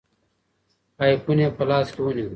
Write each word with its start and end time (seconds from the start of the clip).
آیفون 1.03 1.37
یې 1.43 1.47
په 1.57 1.63
لاس 1.69 1.87
کې 1.93 2.01
ونیوه. 2.03 2.29